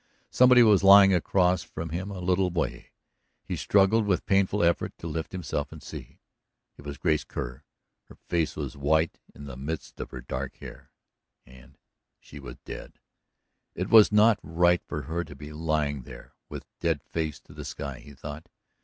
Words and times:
Somebody 0.31 0.63
was 0.63 0.83
lying 0.83 1.13
across 1.13 1.61
from 1.61 1.89
him 1.89 2.09
a 2.09 2.17
little 2.17 2.49
way; 2.49 2.89
he 3.43 3.55
struggled 3.55 4.07
with 4.07 4.25
painful 4.25 4.63
effort 4.63 4.97
to 4.97 5.05
lift 5.05 5.31
himself 5.31 5.71
and 5.71 5.83
see. 5.83 6.17
It 6.75 6.81
was 6.81 6.97
Grace 6.97 7.23
Kerr. 7.23 7.63
Her 8.05 8.15
face 8.27 8.55
was 8.55 8.75
white 8.75 9.19
in 9.35 9.45
the 9.45 9.55
midst 9.55 9.99
of 9.99 10.09
her 10.09 10.21
dark 10.21 10.55
hair, 10.57 10.91
and 11.45 11.77
she 12.19 12.39
was 12.39 12.57
dead. 12.65 12.93
It 13.75 13.91
was 13.91 14.11
not 14.11 14.39
right 14.41 14.81
for 14.87 15.03
her 15.03 15.23
to 15.23 15.35
be 15.35 15.53
lying 15.53 16.01
there, 16.01 16.33
with 16.49 16.65
dead 16.79 17.03
face 17.03 17.39
to 17.41 17.53
the 17.53 17.63
sky, 17.63 17.99
he 17.99 18.15
thought. 18.15 18.49